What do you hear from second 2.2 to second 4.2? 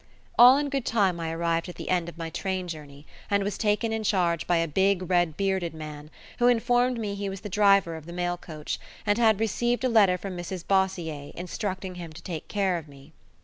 train journey, and was taken in